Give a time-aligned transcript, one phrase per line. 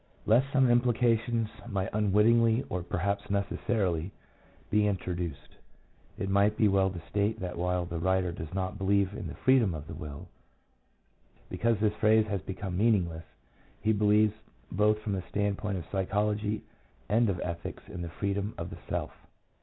[0.25, 4.11] Lest some implications might unwittingly, or perhaps necessarily,
[4.71, 5.57] be in troduced,
[6.17, 9.35] it might be well to state that while the writer does not believe in the"
[9.45, 10.27] freedom of the will,"
[11.51, 13.25] because this phrase has become meaningless,
[13.79, 14.33] he believes
[14.71, 16.63] both from the standpoint of psychology
[17.07, 19.11] and of ethics in the "freedom of the self."